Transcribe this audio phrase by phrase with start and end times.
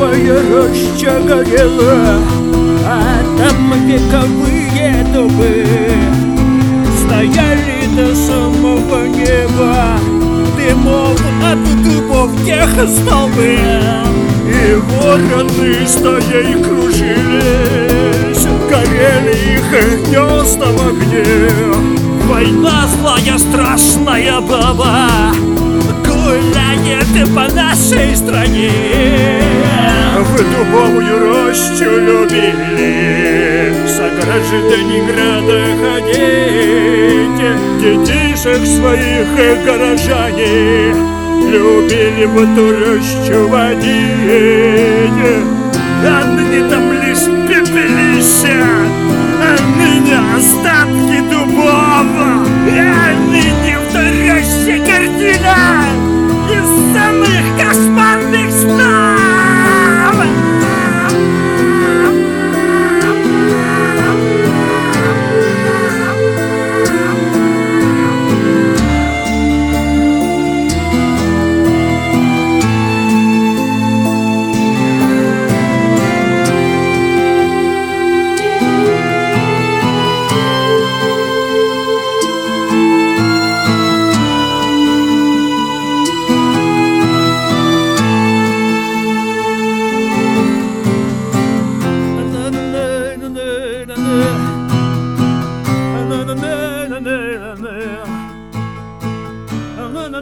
[0.00, 2.18] Дубовая роща горела
[2.86, 5.66] А там вековые дубы
[6.98, 9.98] Стояли до самого неба.
[10.56, 13.58] Дымов от дубов тех столбы
[14.46, 18.46] И вороны стоей кружились.
[18.70, 19.70] Горели их
[20.06, 21.50] гнезда в огне.
[22.26, 25.10] Война злая, страшная баба.
[26.06, 29.39] Гуляет по нашей стране
[30.42, 37.40] дубовую рощу любили Сограждане града ходить.
[37.80, 39.26] Детишек своих
[39.64, 40.94] горожане
[41.50, 45.09] Любили в эту рощу водить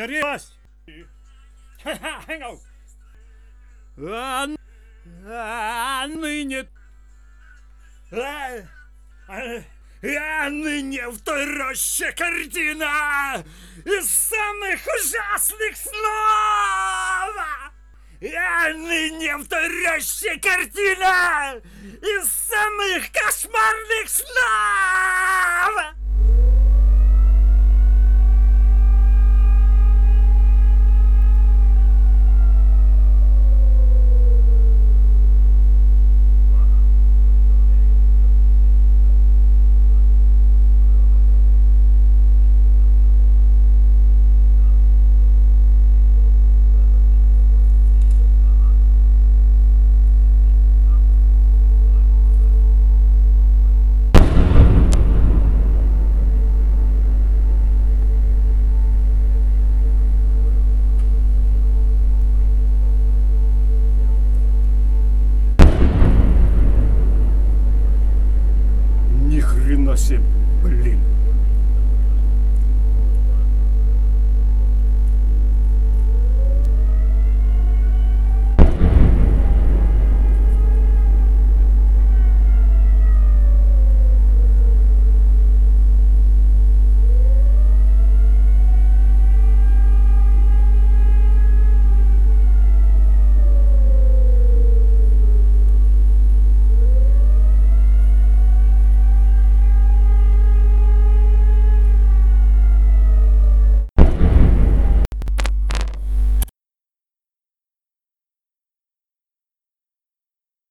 [0.00, 0.56] Не резь!
[3.98, 4.56] А, н-
[5.28, 6.66] а ныне...
[8.10, 8.48] А,
[9.28, 9.62] а,
[10.02, 13.44] а ныне в той роще картина
[13.84, 16.00] из самых ужасных снов!
[18.22, 21.60] А ныне в той роще картина
[22.00, 25.99] из самых кошмарных снов!